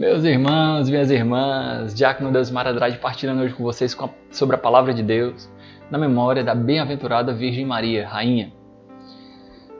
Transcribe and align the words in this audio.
Meus 0.00 0.24
irmãos, 0.24 0.88
minhas 0.88 1.10
irmãs, 1.10 1.94
Diácono 1.94 2.32
Deus 2.32 2.50
Andrade 2.50 2.96
partilhando 2.96 3.42
hoje 3.42 3.52
com 3.52 3.62
vocês 3.62 3.94
sobre 4.30 4.56
a 4.56 4.58
palavra 4.58 4.94
de 4.94 5.02
Deus, 5.02 5.46
na 5.90 5.98
memória 5.98 6.42
da 6.42 6.54
bem-aventurada 6.54 7.34
Virgem 7.34 7.66
Maria, 7.66 8.08
Rainha. 8.08 8.50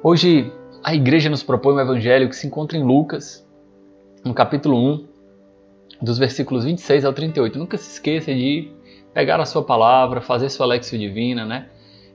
Hoje 0.02 0.52
a 0.84 0.94
igreja 0.94 1.30
nos 1.30 1.42
propõe 1.42 1.72
um 1.72 1.80
evangelho 1.80 2.28
que 2.28 2.36
se 2.36 2.46
encontra 2.46 2.76
em 2.76 2.84
Lucas, 2.84 3.48
no 4.22 4.34
capítulo 4.34 4.76
1, 4.76 5.08
dos 6.02 6.18
versículos 6.18 6.66
26 6.66 7.06
ao 7.06 7.14
38. 7.14 7.58
Nunca 7.58 7.78
se 7.78 7.90
esqueça 7.90 8.30
de 8.34 8.70
pegar 9.14 9.40
a 9.40 9.46
sua 9.46 9.62
palavra, 9.62 10.20
fazer 10.20 10.50
sua 10.50 10.66
lexio 10.66 10.98
divina, 10.98 11.46
né? 11.46 11.70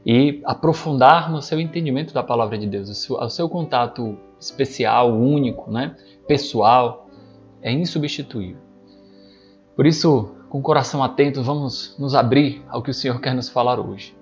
E 0.05 0.43
aprofundar 0.45 1.31
no 1.31 1.41
seu 1.41 1.59
entendimento 1.59 2.13
da 2.13 2.21
palavra 2.21 2.55
de 2.55 2.67
Deus, 2.67 2.87
o 2.87 2.93
seu, 2.93 3.15
o 3.15 3.29
seu 3.31 3.49
contato 3.49 4.15
especial, 4.39 5.11
único, 5.11 5.71
né? 5.71 5.95
pessoal, 6.27 7.04
é 7.65 7.71
insubstituível. 7.71 8.61
Por 9.75 9.87
isso, 9.87 10.35
com 10.49 10.59
o 10.59 10.61
coração 10.61 11.03
atento, 11.03 11.41
vamos 11.41 11.95
nos 11.97 12.13
abrir 12.13 12.63
ao 12.69 12.83
que 12.83 12.91
o 12.91 12.93
Senhor 12.93 13.19
quer 13.19 13.33
nos 13.33 13.49
falar 13.49 13.79
hoje. 13.79 14.15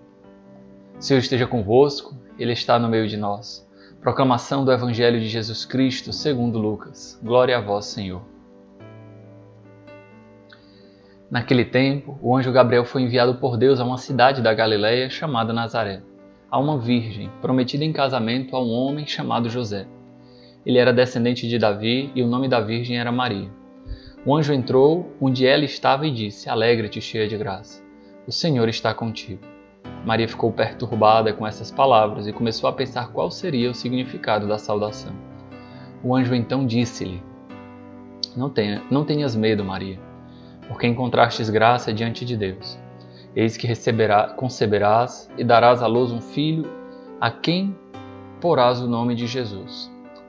O 0.98 1.02
Senhor 1.02 1.20
esteja 1.20 1.46
convosco, 1.46 2.16
Ele 2.40 2.54
está 2.54 2.80
no 2.80 2.88
meio 2.88 3.06
de 3.06 3.18
nós. 3.18 3.70
Proclamação 4.00 4.64
do 4.64 4.72
Evangelho 4.72 5.20
de 5.20 5.28
Jesus 5.28 5.66
Cristo, 5.66 6.14
segundo 6.14 6.58
Lucas. 6.58 7.20
Glória 7.22 7.58
a 7.58 7.62
vós, 7.62 7.86
Senhor. 7.86 8.22
Naquele 11.30 11.66
tempo, 11.66 12.18
o 12.22 12.38
anjo 12.38 12.52
Gabriel 12.52 12.86
foi 12.86 13.02
enviado 13.02 13.36
por 13.36 13.58
Deus 13.58 13.82
a 13.82 13.84
uma 13.84 13.98
cidade 13.98 14.42
da 14.42 14.54
Galiléia 14.54 15.10
chamada 15.10 15.52
Nazaré, 15.52 16.02
a 16.50 16.58
uma 16.58 16.80
virgem, 16.80 17.30
prometida 17.42 17.84
em 17.84 17.92
casamento 17.92 18.56
a 18.56 18.64
um 18.64 18.72
homem 18.72 19.06
chamado 19.06 19.50
José. 19.50 19.86
Ele 20.66 20.78
era 20.78 20.94
descendente 20.94 21.48
de 21.48 21.58
Davi 21.58 22.12
e 22.16 22.22
o 22.24 22.28
nome 22.28 22.48
da 22.48 22.60
virgem 22.60 23.00
era 23.00 23.12
Maria. 23.12 23.50
O 24.26 24.36
anjo 24.36 24.54
entrou 24.54 25.12
onde 25.20 25.46
ela 25.46 25.66
estava 25.66 26.08
e 26.08 26.12
disse: 26.12 26.50
Alegra-te, 26.50 27.02
cheia 27.02 27.28
de 27.28 27.38
graça. 27.38 27.84
O 28.26 28.32
Senhor 28.32 28.70
está 28.70 28.94
contigo. 28.94 29.42
Maria 30.06 30.28
ficou 30.28 30.52
perturbada 30.52 31.34
com 31.34 31.46
essas 31.46 31.72
palavras 31.72 32.28
e 32.28 32.34
começou 32.34 32.70
a 32.70 32.74
pensar 32.74 33.12
qual 33.12 33.30
seria 33.30 33.70
o 33.70 33.76
significado 33.76 34.48
da 34.48 34.58
saudação. 34.58 35.14
O 36.04 36.16
anjo 36.16 36.34
então 36.34 36.66
disse-lhe: 36.66 37.22
Não, 38.36 38.50
tenha, 38.50 38.82
não 38.90 39.04
tenhas 39.04 39.36
medo, 39.36 39.64
Maria 39.64 40.00
porque 40.68 40.88
encontrastes 40.88 41.50
graça 41.50 41.94
diante 41.94 42.26
de 42.26 42.36
Deus. 42.36 42.80
Eis 43.36 43.58
que 43.58 43.68
receberá, 43.68 44.30
conceberás 44.30 45.30
e 45.38 45.44
darás 45.44 45.82
à 45.82 45.88
luz 45.88 46.12
um 46.12 46.22
filho, 46.22 46.70
a 47.20 47.32
quem 47.32 47.76
porás 48.40 48.82
o 48.82 48.88
nome 48.88 49.16
de 49.16 49.26
Jesus. 49.26 49.92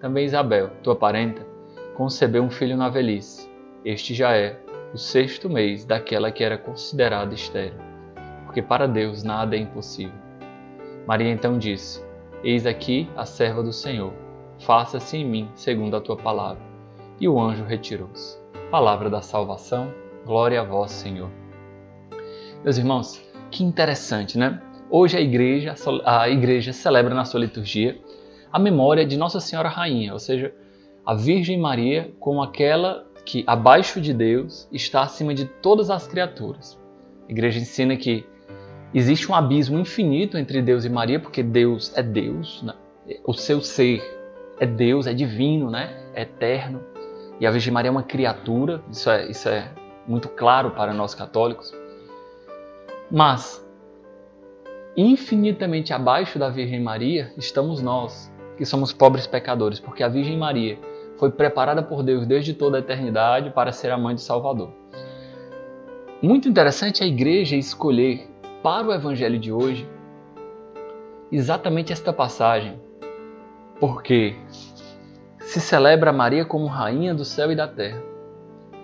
Também 0.00 0.24
Isabel, 0.24 0.70
tua 0.82 0.94
parenta, 0.94 1.46
concebeu 1.94 2.42
um 2.42 2.50
filho 2.50 2.76
na 2.76 2.88
velhice. 2.88 3.50
Este 3.84 4.14
já 4.14 4.36
é 4.36 4.58
o 4.92 4.98
sexto 4.98 5.48
mês 5.48 5.84
daquela 5.84 6.30
que 6.30 6.44
era 6.44 6.58
considerada 6.58 7.34
estéril, 7.34 7.78
porque 8.44 8.62
para 8.62 8.86
Deus 8.86 9.22
nada 9.22 9.56
é 9.56 9.58
impossível. 9.58 10.18
Maria 11.06 11.30
então 11.30 11.58
disse: 11.58 12.04
Eis 12.42 12.66
aqui 12.66 13.08
a 13.16 13.24
serva 13.24 13.62
do 13.62 13.72
Senhor, 13.72 14.12
faça-se 14.60 15.16
em 15.16 15.24
mim 15.24 15.50
segundo 15.54 15.96
a 15.96 16.00
tua 16.00 16.16
palavra. 16.16 16.62
E 17.20 17.28
o 17.28 17.40
anjo 17.40 17.64
retirou-se. 17.64 18.38
Palavra 18.70 19.08
da 19.08 19.22
salvação 19.22 19.90
Glória 20.26 20.60
a 20.60 20.64
vós, 20.64 20.90
Senhor. 20.90 21.30
Meus 22.64 22.78
irmãos, 22.78 23.22
que 23.48 23.62
interessante, 23.62 24.36
né? 24.36 24.60
Hoje 24.90 25.16
a 25.16 25.20
igreja, 25.20 25.76
a 26.04 26.28
igreja 26.28 26.72
celebra 26.72 27.14
na 27.14 27.24
sua 27.24 27.38
liturgia 27.38 27.96
a 28.56 28.58
memória 28.58 29.04
de 29.04 29.18
Nossa 29.18 29.38
Senhora 29.38 29.68
Rainha, 29.68 30.14
ou 30.14 30.18
seja, 30.18 30.50
a 31.04 31.12
Virgem 31.12 31.60
Maria 31.60 32.10
como 32.18 32.42
aquela 32.42 33.06
que, 33.22 33.44
abaixo 33.46 34.00
de 34.00 34.14
Deus, 34.14 34.66
está 34.72 35.02
acima 35.02 35.34
de 35.34 35.44
todas 35.44 35.90
as 35.90 36.06
criaturas. 36.06 36.80
A 37.28 37.32
igreja 37.32 37.60
ensina 37.60 37.94
que 37.98 38.24
existe 38.94 39.30
um 39.30 39.34
abismo 39.34 39.78
infinito 39.78 40.38
entre 40.38 40.62
Deus 40.62 40.86
e 40.86 40.88
Maria, 40.88 41.20
porque 41.20 41.42
Deus 41.42 41.94
é 41.94 42.02
Deus, 42.02 42.62
né? 42.62 42.72
o 43.26 43.34
seu 43.34 43.60
ser 43.60 44.02
é 44.58 44.64
Deus, 44.64 45.06
é 45.06 45.12
divino, 45.12 45.70
né? 45.70 45.94
é 46.14 46.22
eterno. 46.22 46.82
E 47.38 47.46
a 47.46 47.50
Virgem 47.50 47.74
Maria 47.74 47.90
é 47.90 47.92
uma 47.92 48.04
criatura, 48.04 48.82
isso 48.90 49.10
é, 49.10 49.30
isso 49.30 49.50
é 49.50 49.70
muito 50.08 50.30
claro 50.30 50.70
para 50.70 50.94
nós 50.94 51.14
católicos. 51.14 51.74
Mas, 53.10 53.62
infinitamente 54.96 55.92
abaixo 55.92 56.38
da 56.38 56.48
Virgem 56.48 56.80
Maria 56.80 57.34
estamos 57.36 57.82
nós, 57.82 58.34
que 58.56 58.64
somos 58.64 58.92
pobres 58.92 59.26
pecadores, 59.26 59.78
porque 59.78 60.02
a 60.02 60.08
Virgem 60.08 60.36
Maria 60.36 60.78
foi 61.18 61.30
preparada 61.30 61.82
por 61.82 62.02
Deus 62.02 62.26
desde 62.26 62.54
toda 62.54 62.76
a 62.76 62.80
eternidade 62.80 63.50
para 63.50 63.72
ser 63.72 63.90
a 63.90 63.98
mãe 63.98 64.14
do 64.14 64.20
Salvador. 64.20 64.70
Muito 66.22 66.48
interessante 66.48 67.02
a 67.02 67.06
igreja 67.06 67.56
escolher 67.56 68.28
para 68.62 68.88
o 68.88 68.92
evangelho 68.92 69.38
de 69.38 69.52
hoje 69.52 69.88
exatamente 71.30 71.92
esta 71.92 72.12
passagem, 72.12 72.80
porque 73.78 74.34
se 75.40 75.60
celebra 75.60 76.12
Maria 76.12 76.44
como 76.44 76.66
rainha 76.66 77.14
do 77.14 77.24
céu 77.24 77.52
e 77.52 77.56
da 77.56 77.68
terra. 77.68 78.02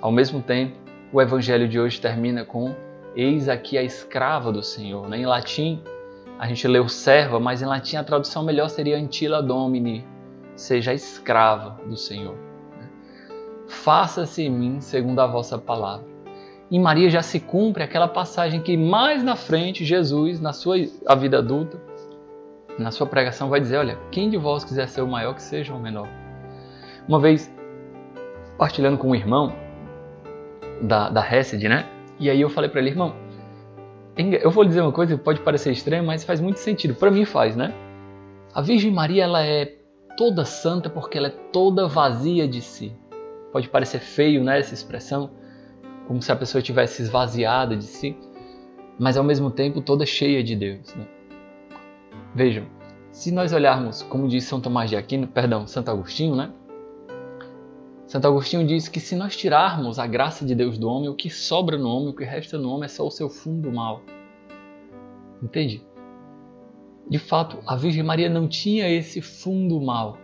Ao 0.01 0.13
mesmo 0.13 0.43
tempo, 0.43 0.77
o 1.13 1.21
evangelho 1.21 1.69
de 1.69 1.79
hoje 1.79 2.01
termina 2.01 2.45
com 2.45 2.75
Eis 3.15 3.49
aqui 3.49 3.77
a 3.77 3.83
escrava 3.83 4.51
do 4.51 4.63
Senhor. 4.63 5.09
Né? 5.09 5.19
Em 5.19 5.27
latim, 5.27 5.83
a 6.43 6.47
gente 6.49 6.67
leu 6.67 6.89
serva, 6.89 7.39
mas 7.39 7.63
em 7.63 7.67
latim 7.67 7.95
a 7.95 8.03
tradução 8.03 8.43
melhor 8.43 8.69
seria 8.69 8.97
Antila 8.99 9.41
Domini, 9.41 10.05
seja 10.57 10.93
escrava 10.93 11.81
do 11.87 11.97
Senhor. 11.97 12.35
Né? 12.77 12.91
Faça-se 13.69 14.43
em 14.43 14.51
mim 14.51 14.81
segundo 14.81 15.21
a 15.21 15.27
vossa 15.29 15.57
palavra. 15.57 16.05
Em 16.69 16.81
Maria 16.81 17.09
já 17.09 17.23
se 17.23 17.39
cumpre 17.39 17.85
aquela 17.85 18.09
passagem 18.09 18.61
que 18.61 18.77
mais 18.77 19.23
na 19.23 19.37
frente 19.37 19.85
Jesus, 19.85 20.41
na 20.41 20.53
sua 20.53 20.79
a 21.07 21.15
vida 21.15 21.39
adulta, 21.39 21.81
na 22.77 22.91
sua 22.91 23.07
pregação 23.07 23.49
vai 23.49 23.61
dizer, 23.61 23.77
olha, 23.77 23.97
quem 24.11 24.29
de 24.29 24.37
vós 24.37 24.65
quiser 24.65 24.89
ser 24.89 25.03
o 25.03 25.07
maior, 25.07 25.37
que 25.37 25.43
seja 25.43 25.73
o 25.73 25.79
menor. 25.79 26.09
Uma 27.07 27.21
vez, 27.21 27.55
partilhando 28.59 28.99
com 28.99 29.11
um 29.11 29.15
irmão, 29.15 29.55
da, 30.81 31.09
da 31.09 31.25
Hesed, 31.25 31.69
né? 31.69 31.89
E 32.19 32.29
aí 32.29 32.41
eu 32.41 32.51
falei 32.51 32.69
para 32.69 32.81
ele, 32.81 32.91
irmão, 32.91 33.15
eu 34.17 34.51
vou 34.51 34.65
dizer 34.65 34.83
uma 34.83 34.93
coisa 34.93 35.17
que 35.17 35.23
pode 35.23 35.41
parecer 35.41 35.73
estranha, 35.73 36.03
mas 36.03 36.25
faz 36.25 36.41
muito 36.41 36.59
sentido. 36.59 36.95
Para 36.95 37.11
mim 37.11 37.25
faz, 37.25 37.57
né? 37.57 37.73
A 38.55 38.61
Virgem 38.61 38.91
Maria, 38.91 39.25
ela 39.25 39.45
é 39.45 39.75
toda 40.17 40.45
santa 40.45 40.91
porque 40.91 41.17
ela 41.17 41.29
é 41.29 41.31
toda 41.31 41.89
vazia 41.89 42.47
de 42.47 42.61
si. 42.61 42.95
Pode 43.53 43.69
parecer 43.69 44.01
feio, 44.01 44.43
né, 44.43 44.59
essa 44.59 44.75
expressão, 44.75 45.31
como 46.07 46.23
se 46.23 46.31
a 46.33 46.37
pessoa 46.37 46.63
tivesse 46.63 47.03
esvaziada 47.03 47.77
de 47.77 47.85
si, 47.85 48.17
mas 48.99 49.17
ao 49.17 49.25
mesmo 49.25 49.51
tempo 49.51 49.81
toda 49.81 50.07
cheia 50.07 50.43
de 50.43 50.57
Deus, 50.57 50.95
né? 50.95 51.07
Vejam, 52.35 52.67
se 53.11 53.31
nós 53.31 53.53
olharmos, 53.53 54.03
como 54.03 54.27
diz 54.27 54.45
São 54.45 54.61
Tomás 54.61 54.89
de 54.89 54.97
Aquino, 54.97 55.27
perdão, 55.27 55.67
Santo 55.67 55.91
Agostinho, 55.91 56.35
né? 56.35 56.51
Santo 58.13 58.27
Agostinho 58.27 58.67
diz 58.67 58.89
que 58.89 59.01
se 59.01 59.17
nós 59.17 59.35
tirarmos 59.35 59.99
a 59.99 60.07
graça 60.07 60.45
de 60.45 60.55
Deus 60.55 60.77
do 60.77 60.87
homem, 60.87 61.09
o 61.09 61.15
que 61.15 61.31
sobra 61.31 61.79
no 61.79 61.89
homem, 61.89 62.11
o 62.11 62.13
que 62.13 62.25
resta 62.25 62.59
no 62.59 62.69
homem 62.69 62.85
é 62.85 62.89
só 62.89 63.07
o 63.07 63.11
seu 63.11 63.31
fundo 63.31 63.73
mal. 63.73 64.03
Entende? 65.43 65.83
De 67.09 67.19
fato, 67.19 67.57
a 67.67 67.75
Virgem 67.75 68.03
Maria 68.03 68.29
não 68.29 68.47
tinha 68.47 68.87
esse 68.87 69.23
fundo 69.23 69.81
mal 69.81 70.19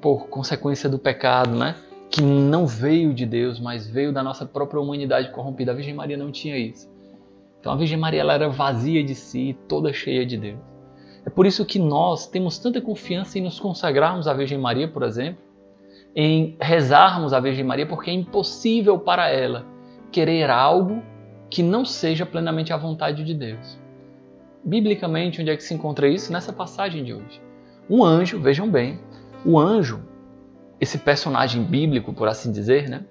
por 0.00 0.28
consequência 0.28 0.88
do 0.88 0.98
pecado, 0.98 1.54
né? 1.54 1.76
Que 2.08 2.22
não 2.22 2.66
veio 2.66 3.12
de 3.12 3.26
Deus, 3.26 3.60
mas 3.60 3.86
veio 3.86 4.10
da 4.10 4.22
nossa 4.22 4.46
própria 4.46 4.80
humanidade 4.80 5.30
corrompida. 5.30 5.72
A 5.72 5.74
Virgem 5.74 5.92
Maria 5.92 6.16
não 6.16 6.32
tinha 6.32 6.56
isso. 6.56 6.90
Então 7.60 7.70
a 7.70 7.76
Virgem 7.76 7.98
Maria 7.98 8.22
ela 8.22 8.32
era 8.32 8.48
vazia 8.48 9.04
de 9.04 9.14
si, 9.14 9.54
toda 9.68 9.92
cheia 9.92 10.24
de 10.24 10.38
Deus. 10.38 10.58
É 11.26 11.28
por 11.28 11.44
isso 11.44 11.66
que 11.66 11.78
nós 11.78 12.26
temos 12.26 12.56
tanta 12.56 12.80
confiança 12.80 13.38
em 13.38 13.42
nos 13.42 13.60
consagrarmos 13.60 14.26
à 14.26 14.32
Virgem 14.32 14.56
Maria, 14.56 14.88
por 14.88 15.02
exemplo, 15.02 15.43
em 16.14 16.56
rezarmos 16.60 17.32
a 17.32 17.40
Virgem 17.40 17.64
Maria, 17.64 17.86
porque 17.86 18.10
é 18.10 18.14
impossível 18.14 18.98
para 18.98 19.28
ela 19.28 19.66
querer 20.12 20.48
algo 20.50 21.02
que 21.50 21.62
não 21.62 21.84
seja 21.84 22.24
plenamente 22.24 22.72
a 22.72 22.76
vontade 22.76 23.24
de 23.24 23.34
Deus. 23.34 23.78
Biblicamente, 24.64 25.40
onde 25.40 25.50
é 25.50 25.56
que 25.56 25.62
se 25.62 25.74
encontra 25.74 26.08
isso? 26.08 26.32
Nessa 26.32 26.52
passagem 26.52 27.04
de 27.04 27.12
hoje. 27.12 27.42
Um 27.90 28.02
anjo, 28.02 28.40
vejam 28.40 28.70
bem, 28.70 28.98
o 29.44 29.58
anjo, 29.58 30.02
esse 30.80 30.98
personagem 30.98 31.62
bíblico, 31.62 32.12
por 32.12 32.28
assim 32.28 32.50
dizer, 32.50 32.88
né? 32.88 33.04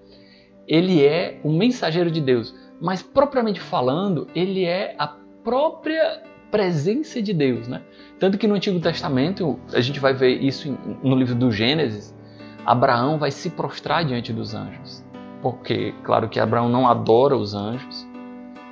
ele 0.67 1.03
é 1.05 1.39
o 1.43 1.51
mensageiro 1.51 2.09
de 2.09 2.21
Deus, 2.21 2.55
mas 2.79 3.01
propriamente 3.01 3.59
falando, 3.59 4.27
ele 4.35 4.65
é 4.65 4.95
a 4.97 5.07
própria 5.43 6.21
presença 6.49 7.21
de 7.21 7.33
Deus, 7.33 7.67
né? 7.67 7.81
Tanto 8.19 8.37
que 8.37 8.47
no 8.47 8.55
Antigo 8.55 8.79
Testamento, 8.79 9.59
a 9.73 9.81
gente 9.81 9.99
vai 9.99 10.13
ver 10.13 10.41
isso 10.41 10.77
no 11.03 11.15
livro 11.15 11.35
do 11.35 11.51
Gênesis, 11.51 12.15
Abraão 12.65 13.17
vai 13.17 13.31
se 13.31 13.49
prostrar 13.49 14.05
diante 14.05 14.31
dos 14.31 14.53
anjos. 14.53 15.03
Porque, 15.41 15.93
claro 16.03 16.29
que 16.29 16.39
Abraão 16.39 16.69
não 16.69 16.87
adora 16.87 17.35
os 17.35 17.53
anjos, 17.53 18.07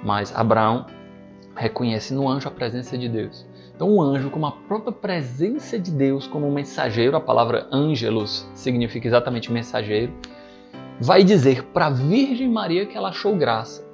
mas 0.04 0.34
Abraão 0.36 0.86
reconhece 1.56 2.14
no 2.14 2.30
anjo 2.30 2.48
a 2.48 2.52
presença 2.52 2.98
de 2.98 3.10
Deus. 3.10 3.46
Então, 3.76 3.90
o 3.90 4.02
anjo, 4.02 4.30
como 4.30 4.46
a 4.46 4.52
própria 4.52 4.94
presença 4.94 5.78
de 5.78 5.92
Deus, 5.92 6.28
como 6.28 6.48
um 6.48 6.54
mensageiro, 6.54 7.18
a 7.18 7.20
palavra 7.20 7.68
ângelos 7.72 8.48
significa 8.54 9.08
exatamente 9.08 9.52
mensageiro, 9.52 10.14
vai 11.00 11.24
dizer 11.24 11.64
para 11.74 11.88
a 11.88 11.90
Virgem 11.90 12.48
Maria 12.48 12.86
que 12.86 12.96
ela 12.96 13.10
achou 13.10 13.36
graça 13.36 13.86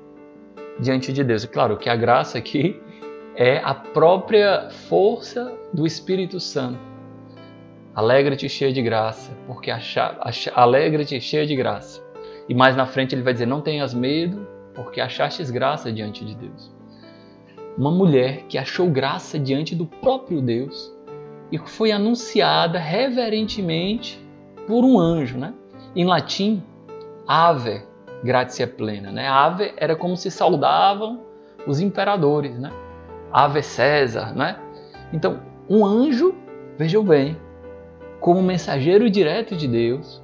diante 0.80 1.12
de 1.12 1.24
Deus. 1.24 1.44
E 1.44 1.48
claro 1.48 1.78
que 1.78 1.90
a 1.90 1.96
graça 1.96 2.38
aqui 2.38 2.80
é 3.36 3.60
a 3.64 3.74
própria 3.74 4.70
força 4.70 5.54
do 5.74 5.88
Espírito 5.88 6.40
Santo. 6.40 6.97
Alegra-te 7.98 8.48
cheia 8.48 8.72
de 8.72 8.80
graça, 8.80 9.36
porque 9.48 9.72
alegra-te 10.54 11.20
cheia 11.20 11.48
de 11.48 11.56
graça. 11.56 12.00
E 12.48 12.54
mais 12.54 12.76
na 12.76 12.86
frente 12.86 13.16
ele 13.16 13.24
vai 13.24 13.34
dizer: 13.34 13.48
Não 13.48 13.60
tenhas 13.60 13.92
medo, 13.92 14.48
porque 14.76 15.02
achastes 15.02 15.50
graça 15.50 15.92
diante 15.92 16.24
de 16.24 16.36
Deus. 16.36 16.72
Uma 17.76 17.90
mulher 17.90 18.44
que 18.48 18.56
achou 18.56 18.88
graça 18.88 19.40
diante 19.40 19.74
do 19.74 19.88
próprio 19.88 20.44
Deus 20.44 20.96
e 21.52 21.58
foi 21.58 21.92
anunciada 21.92 22.78
reverentemente 22.78 24.24
por 24.68 24.86
um 24.86 25.00
anjo, 25.00 25.40
né? 25.40 25.56
Em 25.96 26.06
latim, 26.06 26.62
ave 27.28 27.82
gratia 28.24 28.68
plena, 28.68 29.12
né? 29.12 29.28
Ave 29.28 29.74
era 29.76 29.96
como 29.96 30.16
se 30.16 30.30
saudavam 30.30 31.22
os 31.66 31.80
imperadores, 31.80 32.60
né? 32.60 32.72
Ave 33.34 33.64
César, 33.64 34.36
né? 34.36 34.60
Então, 35.12 35.40
um 35.68 35.84
anjo, 35.84 36.36
vejam 36.78 37.04
bem, 37.04 37.36
como 38.20 38.42
mensageiro 38.42 39.10
direto 39.10 39.56
de 39.56 39.68
Deus, 39.68 40.22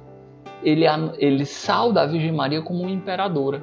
ele, 0.62 0.84
ele 1.18 1.44
sauda 1.44 2.02
a 2.02 2.06
Virgem 2.06 2.32
Maria 2.32 2.62
como 2.62 2.88
imperadora. 2.88 3.62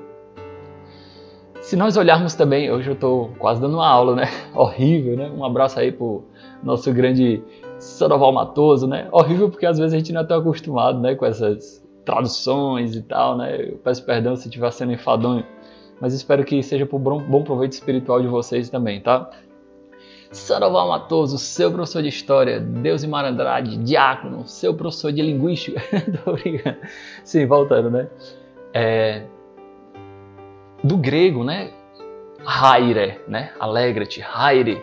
Se 1.62 1.76
nós 1.76 1.96
olharmos 1.96 2.34
também, 2.34 2.72
hoje 2.72 2.90
eu 2.90 2.94
estou 2.94 3.30
quase 3.38 3.62
dando 3.62 3.76
uma 3.76 3.88
aula, 3.88 4.16
né? 4.16 4.24
Horrível, 4.56 5.16
né? 5.16 5.30
Um 5.30 5.46
abraço 5.46 5.80
aí 5.80 5.92
pro 5.92 6.24
nosso 6.64 6.92
grande 6.92 7.42
Sandoval 7.78 8.32
Matoso, 8.32 8.88
né? 8.88 9.08
Horrível 9.12 9.50
porque 9.50 9.66
às 9.66 9.78
vezes 9.78 9.94
a 9.94 9.98
gente 9.98 10.12
não 10.12 10.22
está 10.22 10.38
acostumado, 10.38 11.00
né? 11.00 11.14
Com 11.14 11.26
essas 11.26 11.84
traduções 12.04 12.96
e 12.96 13.02
tal, 13.04 13.38
né? 13.38 13.70
Eu 13.70 13.78
peço 13.78 14.04
perdão 14.06 14.36
se 14.36 14.48
estiver 14.48 14.72
sendo 14.72 14.92
enfadonho, 14.92 15.46
mas 16.00 16.14
espero 16.14 16.44
que 16.44 16.62
seja 16.64 16.86
por 16.86 17.00
bom 17.00 17.44
proveito 17.44 17.74
espiritual 17.74 18.22
de 18.22 18.28
vocês 18.28 18.70
também, 18.70 19.00
tá? 19.00 19.30
Sandoval 20.32 20.88
Matoso, 20.88 21.38
seu 21.38 21.72
professor 21.72 22.02
de 22.02 22.08
História, 22.08 22.60
Deus 22.60 23.04
e 23.04 23.08
Marandrade, 23.08 23.76
Diácono, 23.78 24.48
seu 24.48 24.74
professor 24.74 25.12
de 25.12 25.22
Linguística. 25.22 25.82
Tô 26.24 26.34
brincando. 26.34 26.78
Sim, 27.24 27.46
voltando, 27.46 27.92
né? 27.92 28.08
É... 28.74 29.24
Do 30.82 30.96
grego, 30.98 31.44
né? 31.44 31.72
Haire, 32.46 33.20
né? 33.28 33.52
Alegra-te, 33.60 34.22
haire, 34.22 34.82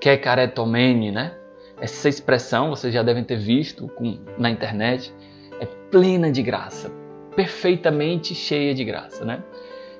kekaretomene, 0.00 1.12
né? 1.12 1.32
Essa 1.80 2.08
expressão 2.08 2.70
vocês 2.70 2.92
já 2.92 3.02
devem 3.02 3.22
ter 3.22 3.38
visto 3.38 3.86
com, 3.88 4.18
na 4.36 4.50
internet. 4.50 5.14
É 5.60 5.66
plena 5.90 6.30
de 6.30 6.42
graça, 6.42 6.90
perfeitamente 7.36 8.34
cheia 8.34 8.74
de 8.74 8.84
graça, 8.84 9.24
né? 9.24 9.44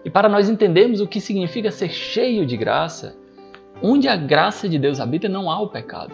E 0.05 0.11
para 0.11 0.29
nós 0.29 0.49
entendermos 0.49 1.01
o 1.01 1.07
que 1.07 1.21
significa 1.21 1.71
ser 1.71 1.91
cheio 1.91 2.45
de 2.45 2.57
graça, 2.57 3.17
Onde 3.83 4.09
a 4.09 4.17
graça 4.17 4.69
de 4.69 4.79
Deus 4.79 5.01
habita, 5.01 5.29
não 5.29 5.51
há 5.51 5.61
o 5.61 5.69
pecado. 5.69 6.13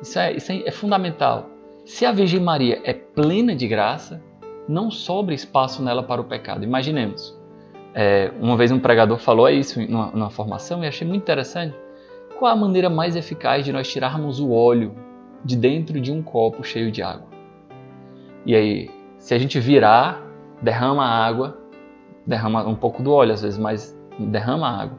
Isso 0.00 0.18
é, 0.18 0.32
isso 0.32 0.52
é, 0.52 0.62
é 0.66 0.70
fundamental. 0.70 1.46
Se 1.84 2.06
a 2.06 2.12
Virgem 2.12 2.40
Maria 2.40 2.80
é 2.84 2.92
plena 2.92 3.54
de 3.54 3.66
graça, 3.66 4.22
não 4.68 4.90
sobra 4.90 5.34
espaço 5.34 5.82
nela 5.82 6.02
para 6.02 6.20
o 6.20 6.24
pecado. 6.24 6.64
Imaginemos. 6.64 7.36
É, 7.92 8.30
uma 8.40 8.56
vez 8.56 8.70
um 8.70 8.78
pregador 8.78 9.18
falou 9.18 9.48
isso 9.48 9.80
numa, 9.90 10.06
numa 10.12 10.30
formação 10.30 10.84
e 10.84 10.86
achei 10.86 11.06
muito 11.06 11.22
interessante. 11.22 11.74
Qual 12.38 12.50
a 12.50 12.56
maneira 12.56 12.88
mais 12.88 13.16
eficaz 13.16 13.64
de 13.64 13.72
nós 13.72 13.90
tirarmos 13.90 14.38
o 14.38 14.52
óleo 14.52 14.94
de 15.44 15.56
dentro 15.56 16.00
de 16.00 16.12
um 16.12 16.22
copo 16.22 16.62
cheio 16.62 16.92
de 16.92 17.02
água? 17.02 17.26
E 18.46 18.54
aí, 18.54 18.90
se 19.18 19.34
a 19.34 19.38
gente 19.38 19.58
virar, 19.58 20.22
derrama 20.62 21.04
a 21.04 21.26
água, 21.26 21.58
derrama 22.26 22.66
um 22.66 22.74
pouco 22.74 23.02
do 23.02 23.12
óleo 23.12 23.34
às 23.34 23.42
vezes, 23.42 23.58
mas 23.58 23.98
derrama 24.18 24.68
a 24.68 24.82
água. 24.82 24.98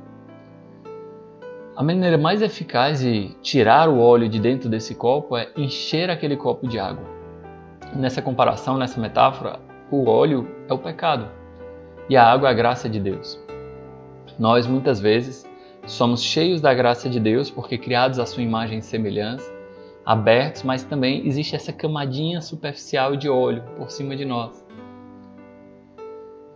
A 1.73 1.81
maneira 1.81 2.17
mais 2.17 2.41
eficaz 2.41 2.99
de 2.99 3.29
tirar 3.41 3.87
o 3.87 3.97
óleo 3.97 4.27
de 4.27 4.41
dentro 4.41 4.69
desse 4.69 4.93
copo 4.93 5.37
é 5.37 5.49
encher 5.55 6.09
aquele 6.09 6.35
copo 6.35 6.67
de 6.67 6.77
água. 6.77 7.05
Nessa 7.95 8.21
comparação, 8.21 8.77
nessa 8.77 8.99
metáfora, 8.99 9.57
o 9.89 10.09
óleo 10.09 10.49
é 10.67 10.73
o 10.73 10.77
pecado 10.77 11.29
e 12.09 12.17
a 12.17 12.29
água 12.29 12.49
é 12.49 12.51
a 12.51 12.53
graça 12.53 12.89
de 12.89 12.99
Deus. 12.99 13.39
Nós 14.37 14.67
muitas 14.67 14.99
vezes 14.99 15.49
somos 15.87 16.21
cheios 16.21 16.59
da 16.59 16.73
graça 16.73 17.09
de 17.09 17.21
Deus 17.21 17.49
porque 17.49 17.77
criados 17.77 18.19
à 18.19 18.25
sua 18.25 18.43
imagem 18.43 18.79
e 18.79 18.83
semelhança, 18.83 19.49
abertos, 20.05 20.63
mas 20.63 20.83
também 20.83 21.25
existe 21.25 21.55
essa 21.55 21.71
camadinha 21.71 22.41
superficial 22.41 23.15
de 23.15 23.29
óleo 23.29 23.63
por 23.77 23.89
cima 23.89 24.13
de 24.13 24.25
nós. 24.25 24.61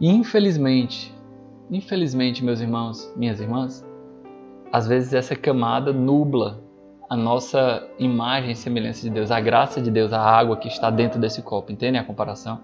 E 0.02 0.10
infelizmente, 0.10 1.16
infelizmente, 1.72 2.44
meus 2.44 2.60
irmãos, 2.60 3.14
minhas 3.16 3.40
irmãs, 3.40 3.86
às 4.72 4.88
vezes 4.88 5.14
essa 5.14 5.36
camada 5.36 5.94
nubla 5.94 6.64
a 7.10 7.16
nossa 7.16 7.88
imagem 8.00 8.52
e 8.52 8.56
semelhança 8.56 9.04
de 9.04 9.10
Deus, 9.10 9.30
a 9.32 9.40
graça 9.40 9.80
de 9.80 9.92
Deus, 9.92 10.12
a 10.12 10.20
água 10.20 10.58
que 10.58 10.68
está 10.68 10.90
dentro 10.90 11.20
desse 11.20 11.42
copo. 11.42 11.72
Entendem 11.72 12.00
a 12.00 12.04
comparação? 12.04 12.60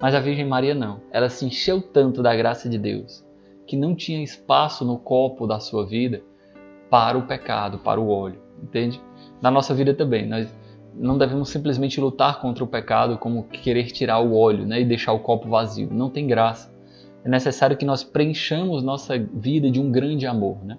Mas 0.00 0.14
a 0.14 0.20
Virgem 0.20 0.46
Maria 0.46 0.74
não. 0.74 1.00
Ela 1.10 1.28
se 1.28 1.44
encheu 1.44 1.80
tanto 1.80 2.22
da 2.22 2.34
graça 2.34 2.68
de 2.68 2.78
Deus 2.78 3.24
que 3.66 3.76
não 3.76 3.94
tinha 3.94 4.22
espaço 4.22 4.84
no 4.84 4.96
copo 4.98 5.46
da 5.46 5.58
sua 5.58 5.84
vida 5.84 6.22
para 6.88 7.18
o 7.18 7.26
pecado, 7.26 7.78
para 7.78 8.00
o 8.00 8.08
óleo. 8.08 8.40
Entende? 8.62 9.00
Na 9.42 9.50
nossa 9.50 9.74
vida 9.74 9.92
também. 9.92 10.26
Nós 10.26 10.54
não 10.94 11.18
devemos 11.18 11.50
simplesmente 11.50 12.00
lutar 12.00 12.40
contra 12.40 12.62
o 12.62 12.66
pecado 12.66 13.18
como 13.18 13.44
querer 13.44 13.86
tirar 13.86 14.20
o 14.20 14.36
óleo 14.36 14.64
né, 14.64 14.80
e 14.80 14.84
deixar 14.84 15.12
o 15.12 15.20
copo 15.20 15.48
vazio. 15.48 15.88
Não 15.90 16.08
tem 16.08 16.26
graça. 16.26 16.72
É 17.24 17.28
necessário 17.28 17.76
que 17.76 17.84
nós 17.84 18.04
preenchamos 18.04 18.84
nossa 18.84 19.18
vida 19.18 19.68
de 19.68 19.80
um 19.80 19.90
grande 19.90 20.26
amor. 20.26 20.64
Né? 20.64 20.78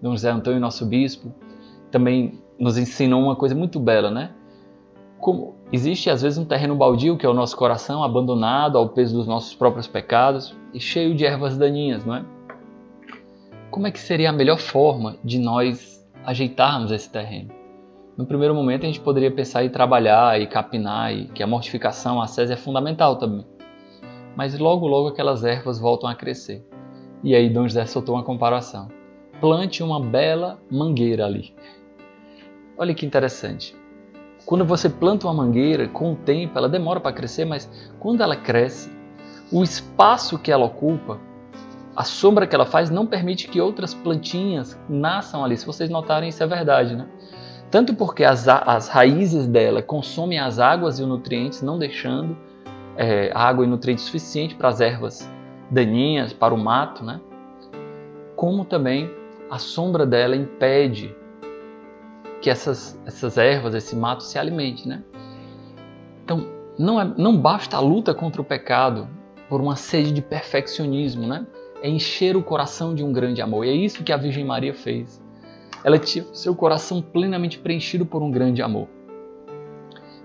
Dom 0.00 0.12
José 0.12 0.30
Antônio, 0.30 0.58
nosso 0.60 0.86
bispo, 0.86 1.32
também 1.90 2.40
nos 2.58 2.78
ensinou 2.78 3.22
uma 3.22 3.36
coisa 3.36 3.54
muito 3.54 3.78
bela, 3.78 4.10
né? 4.10 4.30
Como 5.18 5.56
existe 5.70 6.08
às 6.08 6.22
vezes 6.22 6.38
um 6.38 6.44
terreno 6.44 6.74
baldio 6.74 7.18
que 7.18 7.26
é 7.26 7.28
o 7.28 7.34
nosso 7.34 7.56
coração 7.56 8.02
abandonado 8.02 8.78
ao 8.78 8.88
peso 8.88 9.14
dos 9.16 9.26
nossos 9.26 9.54
próprios 9.54 9.86
pecados 9.86 10.56
e 10.72 10.80
cheio 10.80 11.14
de 11.14 11.26
ervas 11.26 11.56
daninhas, 11.58 12.04
não 12.04 12.16
é? 12.16 12.24
Como 13.70 13.86
é 13.86 13.90
que 13.90 14.00
seria 14.00 14.30
a 14.30 14.32
melhor 14.32 14.58
forma 14.58 15.16
de 15.22 15.38
nós 15.38 16.08
ajeitarmos 16.24 16.90
esse 16.90 17.10
terreno? 17.10 17.50
No 18.16 18.26
primeiro 18.26 18.54
momento 18.54 18.84
a 18.84 18.86
gente 18.86 19.00
poderia 19.00 19.30
pensar 19.30 19.64
em 19.64 19.68
trabalhar 19.68 20.40
e 20.40 20.46
capinar 20.46 21.14
e 21.14 21.26
que 21.26 21.42
a 21.42 21.46
mortificação, 21.46 22.20
a 22.20 22.26
sese 22.26 22.52
é 22.52 22.56
fundamental 22.56 23.16
também. 23.16 23.46
Mas 24.34 24.58
logo 24.58 24.86
logo 24.86 25.08
aquelas 25.08 25.44
ervas 25.44 25.78
voltam 25.78 26.08
a 26.08 26.14
crescer. 26.14 26.66
E 27.22 27.34
aí 27.34 27.50
Dom 27.50 27.68
José 27.68 27.84
soltou 27.84 28.14
uma 28.14 28.24
comparação 28.24 28.88
plante 29.40 29.82
uma 29.82 30.00
bela 30.00 30.60
mangueira 30.70 31.24
ali. 31.24 31.54
Olha 32.76 32.94
que 32.94 33.06
interessante. 33.06 33.74
Quando 34.44 34.64
você 34.64 34.88
planta 34.88 35.26
uma 35.26 35.34
mangueira, 35.34 35.88
com 35.88 36.12
o 36.12 36.16
tempo 36.16 36.58
ela 36.58 36.68
demora 36.68 37.00
para 37.00 37.12
crescer, 37.12 37.44
mas 37.44 37.70
quando 37.98 38.22
ela 38.22 38.36
cresce, 38.36 38.90
o 39.52 39.62
espaço 39.62 40.38
que 40.38 40.50
ela 40.50 40.64
ocupa, 40.64 41.18
a 41.94 42.04
sombra 42.04 42.46
que 42.46 42.54
ela 42.54 42.64
faz, 42.64 42.88
não 42.88 43.06
permite 43.06 43.48
que 43.48 43.60
outras 43.60 43.92
plantinhas 43.92 44.78
nasçam 44.88 45.44
ali. 45.44 45.56
Se 45.56 45.66
vocês 45.66 45.90
notarem, 45.90 46.28
isso 46.28 46.42
é 46.42 46.46
verdade, 46.46 46.96
né? 46.96 47.06
Tanto 47.70 47.94
porque 47.94 48.24
as, 48.24 48.48
as 48.48 48.88
raízes 48.88 49.46
dela 49.46 49.82
consomem 49.82 50.38
as 50.38 50.58
águas 50.58 50.98
e 50.98 51.02
os 51.02 51.08
nutrientes, 51.08 51.62
não 51.62 51.78
deixando 51.78 52.36
é, 52.96 53.30
água 53.34 53.64
e 53.64 53.68
nutrientes 53.68 54.04
suficiente 54.04 54.54
para 54.54 54.68
as 54.68 54.80
ervas 54.80 55.28
daninhas, 55.70 56.32
para 56.32 56.54
o 56.54 56.58
mato, 56.58 57.04
né? 57.04 57.20
Como 58.34 58.64
também 58.64 59.19
a 59.50 59.58
sombra 59.58 60.06
dela 60.06 60.36
impede 60.36 61.14
que 62.40 62.48
essas, 62.48 62.98
essas 63.04 63.36
ervas, 63.36 63.74
esse 63.74 63.96
mato 63.96 64.22
se 64.22 64.38
alimente, 64.38 64.88
né? 64.88 65.02
Então, 66.24 66.46
não, 66.78 67.00
é, 67.00 67.04
não 67.18 67.36
basta 67.36 67.76
a 67.76 67.80
luta 67.80 68.14
contra 68.14 68.40
o 68.40 68.44
pecado 68.44 69.08
por 69.48 69.60
uma 69.60 69.76
sede 69.76 70.12
de 70.12 70.22
perfeccionismo, 70.22 71.26
né? 71.26 71.46
É 71.82 71.88
encher 71.88 72.36
o 72.36 72.42
coração 72.42 72.94
de 72.94 73.02
um 73.02 73.12
grande 73.12 73.42
amor. 73.42 73.66
E 73.66 73.70
é 73.70 73.74
isso 73.74 74.04
que 74.04 74.12
a 74.12 74.16
Virgem 74.16 74.44
Maria 74.44 74.72
fez. 74.72 75.20
Ela 75.82 75.98
tinha 75.98 76.24
seu 76.32 76.54
coração 76.54 77.02
plenamente 77.02 77.58
preenchido 77.58 78.06
por 78.06 78.22
um 78.22 78.30
grande 78.30 78.62
amor. 78.62 78.86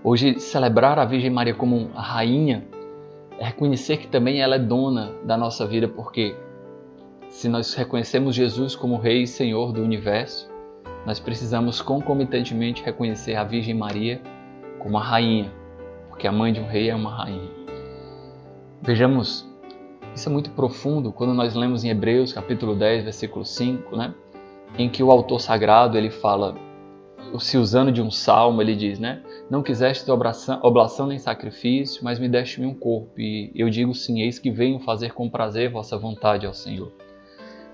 Hoje, 0.04 0.40
celebrar 0.40 1.00
a 1.00 1.06
Virgem 1.06 1.32
Maria 1.32 1.56
como 1.56 1.90
a 1.96 2.02
rainha 2.02 2.68
É 3.40 3.46
reconhecer 3.46 3.98
que 3.98 4.08
também 4.08 4.40
ela 4.40 4.56
é 4.56 4.60
dona 4.60 5.12
da 5.24 5.36
nossa 5.36 5.66
vida, 5.66 5.88
porque 5.88 6.36
se 7.30 7.50
nós 7.50 7.74
reconhecemos 7.74 8.36
Jesus 8.36 8.76
como 8.76 8.98
Rei 8.98 9.24
e 9.24 9.28
Senhor 9.28 9.72
do 9.72 9.82
universo, 9.82 10.50
nós 11.06 11.20
precisamos 11.20 11.82
concomitantemente 11.82 12.84
reconhecer 12.84 13.36
a 13.36 13.44
Virgem 13.44 13.76
Maria 13.76 14.22
como 14.80 14.98
a 14.98 15.04
rainha, 15.04 15.52
porque 16.10 16.28
a 16.28 16.32
mãe 16.32 16.52
de 16.52 16.60
um 16.60 16.68
rei 16.68 16.90
é 16.90 16.96
uma 16.96 17.10
rainha. 17.10 17.50
Vejamos, 18.82 19.48
isso 20.16 20.30
é 20.30 20.32
muito 20.32 20.50
profundo 20.52 21.12
quando 21.12 21.34
nós 21.34 21.56
lemos 21.56 21.84
em 21.84 21.90
Hebreus, 21.90 22.34
capítulo 22.34 22.76
10, 22.76 23.04
versículo 23.04 23.46
5, 23.46 23.96
né? 23.96 24.14
Em 24.78 24.90
que 24.90 25.04
o 25.04 25.12
autor 25.12 25.40
sagrado, 25.40 25.98
ele 25.98 26.10
fala, 26.10 26.56
se 27.40 27.58
usando 27.58 27.92
de 27.92 28.02
um 28.02 28.12
salmo, 28.12 28.62
ele 28.62 28.76
diz, 28.76 29.00
né? 29.00 29.22
Não 29.50 29.62
quiseste 29.62 30.10
oblação, 30.10 30.60
oblação 30.64 31.08
nem 31.08 31.20
sacrifício, 31.20 32.04
mas 32.04 32.20
me 32.20 32.28
deste-me 32.28 32.66
um 32.66 32.74
corpo. 32.74 33.20
E 33.20 33.52
eu 33.56 33.70
digo 33.70 33.94
sim, 33.94 34.22
eis 34.22 34.40
que 34.40 34.50
venho 34.50 34.80
fazer 34.80 35.14
com 35.14 35.30
prazer 35.30 35.70
vossa 35.70 35.98
vontade 35.98 36.46
ao 36.46 36.54
Senhor. 36.54 36.92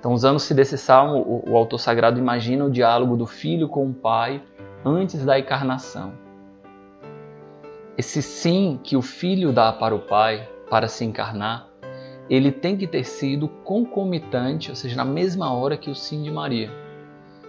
Então, 0.02 0.14
usando-se 0.14 0.52
desse 0.56 0.80
salmo, 0.80 1.20
o, 1.20 1.52
o 1.52 1.56
autor 1.56 1.78
sagrado 1.78 2.18
imagina 2.18 2.66
o 2.66 2.72
diálogo 2.72 3.16
do 3.16 3.28
filho 3.28 3.70
com 3.70 3.86
o 3.86 3.94
pai 3.94 4.42
antes 4.84 5.24
da 5.24 5.38
encarnação. 5.38 6.14
Esse 7.96 8.20
sim 8.24 8.80
que 8.84 8.98
o 8.98 9.02
filho 9.04 9.54
dá 9.54 9.72
para 9.72 9.94
o 9.94 10.00
pai 10.00 10.50
para 10.68 10.88
se 10.88 11.06
encarnar, 11.06 11.70
ele 12.28 12.52
tem 12.52 12.76
que 12.76 12.88
ter 12.88 13.04
sido 13.04 13.48
concomitante, 13.48 14.72
ou 14.72 14.76
seja, 14.76 14.96
na 14.96 15.06
mesma 15.06 15.54
hora 15.54 15.78
que 15.78 15.92
o 15.92 15.94
sim 15.94 16.24
de 16.24 16.32
Maria. 16.32 16.72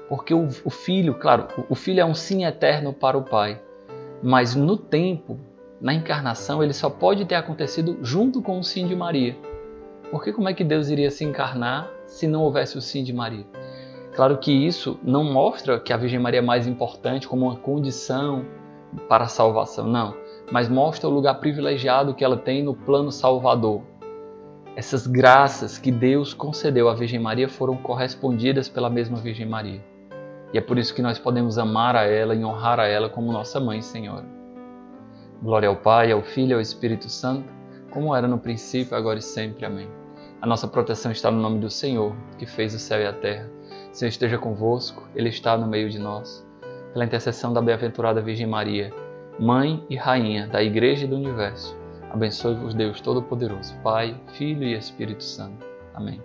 Porque 0.07 0.35
o, 0.35 0.47
o 0.63 0.69
filho, 0.69 1.15
claro, 1.15 1.49
o 1.71 1.75
filho 1.75 2.01
é 2.01 2.05
um 2.05 2.15
sim 2.15 2.45
eterno 2.45 2.93
para 2.93 3.17
o 3.17 3.23
pai, 3.23 3.63
mas 4.23 4.55
no 4.55 4.77
tempo, 4.77 5.41
na 5.81 5.95
encarnação, 5.95 6.63
ele 6.63 6.75
só 6.75 6.91
pode 6.91 7.25
ter 7.25 7.37
acontecido 7.37 7.97
junto 8.03 8.43
com 8.43 8.59
o 8.59 8.63
sim 8.63 8.87
de 8.87 8.95
Maria. 8.95 9.39
Porque 10.13 10.33
como 10.33 10.49
é 10.49 10.55
que 10.55 10.63
Deus 10.63 10.91
iria 10.91 11.11
se 11.11 11.25
encarnar 11.25 11.91
se 12.05 12.29
não 12.29 12.43
houvesse 12.43 12.77
o 12.77 12.83
sim 12.83 13.03
de 13.03 13.15
Maria. 13.15 13.47
Claro 14.15 14.37
que 14.37 14.53
isso 14.53 15.01
não 15.03 15.25
mostra 15.25 15.81
que 15.81 15.91
a 15.91 15.97
Virgem 15.97 16.21
Maria 16.21 16.41
é 16.41 16.43
mais 16.43 16.67
importante 16.67 17.27
como 17.27 17.47
uma 17.47 17.57
condição 17.57 18.45
para 19.09 19.25
a 19.25 19.29
salvação, 19.29 19.87
não, 19.87 20.15
mas 20.51 20.69
mostra 20.69 21.09
o 21.09 21.13
lugar 21.13 21.41
privilegiado 21.41 22.13
que 22.13 22.23
ela 22.23 22.37
tem 22.37 22.63
no 22.63 22.75
plano 22.75 23.11
salvador. 23.11 23.81
Essas 24.77 25.07
graças 25.07 25.79
que 25.79 25.91
Deus 25.91 26.35
concedeu 26.35 26.91
à 26.91 26.95
Virgem 26.95 27.19
Maria 27.19 27.49
foram 27.49 27.79
correspondidas 27.79 28.69
pela 28.69 28.91
mesma 28.91 29.17
Virgem 29.17 29.47
Maria. 29.47 29.83
E 30.53 30.59
é 30.59 30.61
por 30.61 30.77
isso 30.77 30.95
que 30.95 31.01
nós 31.01 31.19
podemos 31.19 31.57
amar 31.57 31.97
a 31.97 32.05
ela 32.05 32.35
e 32.35 32.45
honrar 32.45 32.79
a 32.79 32.87
ela 32.87 33.09
como 33.09 33.33
nossa 33.33 33.59
mãe 33.59 33.81
Senhora. 33.81 34.27
Glória 35.43 35.71
ao 35.71 35.77
Pai, 35.77 36.13
ao 36.13 36.21
Filho 36.21 36.51
e 36.51 36.55
ao 36.55 36.61
Espírito 36.61 37.09
Santo, 37.09 37.49
como 37.91 38.15
era 38.15 38.29
no 38.29 38.37
princípio, 38.37 38.95
agora 38.95 39.19
e 39.19 39.23
sempre. 39.23 39.65
Amém. 39.65 40.02
A 40.43 40.47
nossa 40.47 40.67
proteção 40.67 41.13
está 41.13 41.31
no 41.31 41.41
nome 41.41 41.61
do 41.61 41.71
Senhor, 41.71 42.17
que 42.37 42.47
fez 42.47 42.75
o 42.75 42.79
céu 42.79 43.01
e 43.01 43.07
a 43.07 43.13
terra. 43.13 43.49
O 43.93 43.95
Senhor 43.95 44.09
esteja 44.09 44.37
convosco, 44.37 45.09
Ele 45.15 45.29
está 45.29 45.57
no 45.57 45.69
meio 45.69 45.89
de 45.89 46.01
nós. 46.01 46.45
Pela 46.93 47.05
intercessão 47.05 47.53
da 47.53 47.63
bem-aventurada 47.63 48.21
Virgem 48.21 48.49
Maria, 48.49 48.93
Mãe 49.39 49.87
e 49.89 49.95
Rainha 49.95 50.49
da 50.49 50.61
Igreja 50.61 51.05
e 51.05 51.09
do 51.09 51.15
Universo, 51.15 51.79
abençoe-vos 52.11 52.75
Deus 52.75 53.01
Todo-Poderoso, 53.01 53.79
Pai, 53.85 54.21
Filho 54.33 54.65
e 54.65 54.77
Espírito 54.77 55.23
Santo. 55.23 55.65
Amém. 55.95 56.21